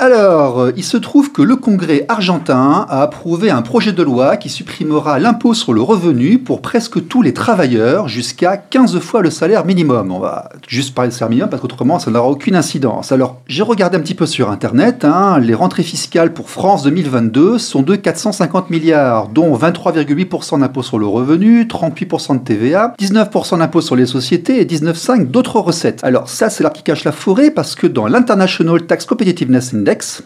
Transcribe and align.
Alors, 0.00 0.60
euh, 0.60 0.72
il 0.76 0.82
se 0.82 0.96
trouve 0.96 1.30
que 1.30 1.40
le 1.40 1.54
Congrès 1.54 2.04
argentin 2.08 2.84
a 2.88 3.02
approuvé 3.02 3.50
un 3.50 3.62
projet 3.62 3.92
de 3.92 4.02
loi 4.02 4.36
qui 4.36 4.48
supprimera 4.48 5.20
l'impôt 5.20 5.54
sur 5.54 5.72
le 5.72 5.82
revenu 5.82 6.38
pour 6.38 6.62
presque 6.62 7.06
tous 7.06 7.22
les 7.22 7.32
travailleurs 7.32 8.08
jusqu'à 8.08 8.56
15 8.56 8.98
fois 8.98 9.22
le 9.22 9.30
salaire 9.30 9.64
minimum. 9.64 10.10
On 10.10 10.18
va 10.18 10.48
juste 10.66 10.96
parler 10.96 11.10
de 11.10 11.14
salaire 11.14 11.30
minimum 11.30 11.48
parce 11.48 11.62
qu'autrement 11.62 12.00
ça 12.00 12.10
n'aura 12.10 12.28
aucune 12.28 12.56
incidence. 12.56 13.12
Alors, 13.12 13.40
j'ai 13.46 13.62
regardé 13.62 13.96
un 13.96 14.00
petit 14.00 14.16
peu 14.16 14.26
sur 14.26 14.50
Internet, 14.50 15.04
hein, 15.04 15.38
les 15.38 15.54
rentrées 15.54 15.84
fiscales 15.84 16.32
pour 16.32 16.50
France 16.50 16.82
2022 16.82 17.58
sont 17.58 17.82
de 17.82 17.94
450 17.94 18.70
milliards, 18.70 19.28
dont 19.28 19.56
23,8% 19.56 20.58
d'impôt 20.58 20.82
sur 20.82 20.98
le 20.98 21.06
revenu, 21.06 21.64
38% 21.66 22.40
de 22.40 22.44
TVA, 22.44 22.94
19% 22.98 23.58
d'impôt 23.58 23.80
sur 23.80 23.94
les 23.94 24.06
sociétés 24.06 24.60
et 24.60 24.64
19,5% 24.64 25.26
d'autres 25.26 25.60
recettes. 25.60 26.00
Alors 26.02 26.28
ça, 26.28 26.50
c'est 26.50 26.64
l'arbre 26.64 26.76
qui 26.76 26.82
cache 26.82 27.04
la 27.04 27.12
forêt 27.12 27.52
parce 27.52 27.76
que 27.76 27.86
dans 27.86 28.08
l'International 28.08 28.82
Tax 28.82 29.06
Competitiveness 29.06 29.72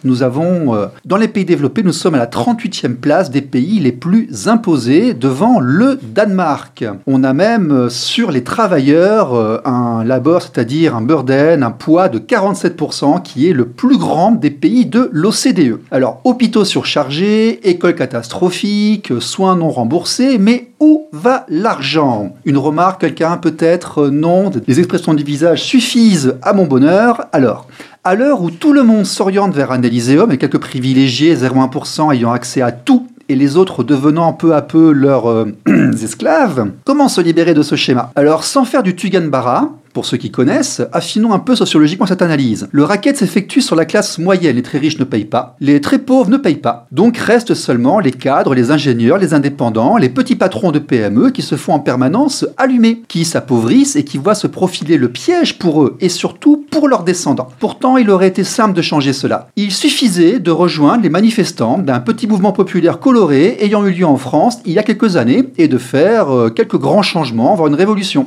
Nous 0.04 0.22
avons, 0.22 0.74
euh, 0.74 0.86
dans 1.04 1.16
les 1.16 1.28
pays 1.28 1.44
développés, 1.44 1.82
nous 1.82 1.92
sommes 1.92 2.14
à 2.14 2.18
la 2.18 2.26
38e 2.26 2.94
place 2.94 3.30
des 3.30 3.42
pays 3.42 3.80
les 3.80 3.92
plus 3.92 4.46
imposés 4.46 5.14
devant 5.14 5.58
le 5.58 5.98
Danemark. 6.02 6.84
On 7.06 7.24
a 7.24 7.32
même 7.32 7.72
euh, 7.72 7.88
sur 7.88 8.30
les 8.30 8.44
travailleurs 8.44 9.34
euh, 9.34 9.60
un 9.64 10.04
labor, 10.04 10.42
c'est-à-dire 10.42 10.94
un 10.94 11.02
burden, 11.02 11.62
un 11.62 11.70
poids 11.70 12.08
de 12.08 12.18
47% 12.18 13.22
qui 13.22 13.48
est 13.48 13.52
le 13.52 13.66
plus 13.66 13.98
grand 13.98 14.32
des 14.32 14.50
pays 14.50 14.86
de 14.86 15.08
l'OCDE. 15.12 15.80
Alors, 15.90 16.20
hôpitaux 16.24 16.64
surchargés, 16.64 17.68
écoles 17.68 17.94
catastrophiques, 17.94 19.12
soins 19.20 19.56
non 19.56 19.70
remboursés, 19.70 20.38
mais 20.38 20.70
où 20.80 21.06
va 21.12 21.44
l'argent? 21.48 22.36
Une 22.44 22.58
remarque, 22.58 23.00
quelqu'un 23.00 23.36
peut-être? 23.36 24.08
Non, 24.08 24.50
les 24.66 24.78
expressions 24.78 25.14
du 25.14 25.24
visage 25.24 25.64
suffisent 25.64 26.36
à 26.42 26.52
mon 26.52 26.66
bonheur. 26.66 27.26
Alors, 27.32 27.66
à 28.04 28.14
l'heure 28.14 28.42
où 28.42 28.50
tout 28.50 28.72
le 28.72 28.82
monde 28.82 29.04
s'oriente 29.04 29.54
vers 29.54 29.72
un 29.72 29.82
Élyséeum 29.82 30.32
et 30.32 30.38
quelques 30.38 30.58
privilégiés, 30.58 31.36
0,1% 31.36 32.14
ayant 32.14 32.32
accès 32.32 32.62
à 32.62 32.72
tout 32.72 33.06
et 33.28 33.36
les 33.36 33.56
autres 33.56 33.84
devenant 33.84 34.32
peu 34.32 34.54
à 34.54 34.62
peu 34.62 34.92
leurs 34.92 35.28
euh, 35.28 35.54
esclaves, 36.02 36.70
comment 36.84 37.08
se 37.08 37.20
libérer 37.20 37.54
de 37.54 37.62
ce 37.62 37.76
schéma? 37.76 38.10
Alors, 38.16 38.44
sans 38.44 38.64
faire 38.64 38.82
du 38.82 38.96
Tuganbara, 38.96 39.70
pour 39.98 40.06
ceux 40.06 40.16
qui 40.16 40.30
connaissent, 40.30 40.80
affinons 40.92 41.32
un 41.32 41.40
peu 41.40 41.56
sociologiquement 41.56 42.06
cette 42.06 42.22
analyse. 42.22 42.68
Le 42.70 42.84
racket 42.84 43.16
s'effectue 43.16 43.60
sur 43.60 43.74
la 43.74 43.84
classe 43.84 44.18
moyenne. 44.18 44.54
Les 44.54 44.62
très 44.62 44.78
riches 44.78 45.00
ne 45.00 45.04
payent 45.04 45.24
pas, 45.24 45.56
les 45.58 45.80
très 45.80 45.98
pauvres 45.98 46.30
ne 46.30 46.36
payent 46.36 46.54
pas. 46.54 46.86
Donc 46.92 47.16
restent 47.16 47.54
seulement 47.54 47.98
les 47.98 48.12
cadres, 48.12 48.54
les 48.54 48.70
ingénieurs, 48.70 49.18
les 49.18 49.34
indépendants, 49.34 49.96
les 49.96 50.08
petits 50.08 50.36
patrons 50.36 50.70
de 50.70 50.78
PME 50.78 51.30
qui 51.30 51.42
se 51.42 51.56
font 51.56 51.72
en 51.72 51.80
permanence 51.80 52.46
allumer, 52.58 53.02
qui 53.08 53.24
s'appauvrissent 53.24 53.96
et 53.96 54.04
qui 54.04 54.18
voient 54.18 54.36
se 54.36 54.46
profiler 54.46 54.98
le 54.98 55.08
piège 55.08 55.58
pour 55.58 55.82
eux 55.82 55.96
et 56.00 56.08
surtout 56.08 56.64
pour 56.70 56.86
leurs 56.86 57.02
descendants. 57.02 57.48
Pourtant, 57.58 57.96
il 57.96 58.08
aurait 58.08 58.28
été 58.28 58.44
simple 58.44 58.74
de 58.74 58.82
changer 58.82 59.12
cela. 59.12 59.48
Il 59.56 59.72
suffisait 59.72 60.38
de 60.38 60.52
rejoindre 60.52 61.02
les 61.02 61.10
manifestants 61.10 61.76
d'un 61.76 61.98
petit 61.98 62.28
mouvement 62.28 62.52
populaire 62.52 63.00
coloré 63.00 63.56
ayant 63.62 63.84
eu 63.84 63.90
lieu 63.90 64.06
en 64.06 64.16
France 64.16 64.60
il 64.64 64.74
y 64.74 64.78
a 64.78 64.84
quelques 64.84 65.16
années 65.16 65.48
et 65.58 65.66
de 65.66 65.76
faire 65.76 66.32
euh, 66.32 66.50
quelques 66.50 66.78
grands 66.78 67.02
changements, 67.02 67.56
voire 67.56 67.66
une 67.66 67.74
révolution. 67.74 68.26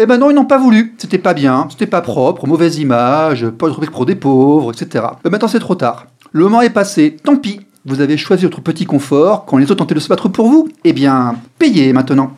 Et 0.00 0.06
ben 0.06 0.18
non, 0.18 0.28
ils 0.28 0.34
n'ont 0.34 0.46
pas 0.46 0.58
voulu 0.58 0.96
c'était 1.12 1.22
pas 1.22 1.34
bien, 1.34 1.66
c'était 1.68 1.86
pas 1.86 2.00
propre, 2.00 2.46
mauvaise 2.46 2.78
image, 2.78 3.46
pas 3.50 3.68
de 3.68 3.90
pour 3.90 4.06
des 4.06 4.14
pauvres, 4.14 4.72
etc. 4.72 5.04
Mais 5.22 5.28
maintenant 5.28 5.46
c'est 5.46 5.58
trop 5.58 5.74
tard. 5.74 6.06
Le 6.32 6.44
moment 6.44 6.62
est 6.62 6.70
passé, 6.70 7.18
tant 7.22 7.36
pis. 7.36 7.60
Vous 7.84 8.00
avez 8.00 8.16
choisi 8.16 8.44
votre 8.44 8.62
petit 8.62 8.86
confort 8.86 9.44
quand 9.44 9.58
les 9.58 9.64
autres 9.64 9.74
tentaient 9.74 9.94
de 9.94 10.00
se 10.00 10.08
battre 10.08 10.30
pour 10.30 10.48
vous. 10.48 10.70
Eh 10.84 10.94
bien, 10.94 11.34
payez 11.58 11.92
maintenant. 11.92 12.32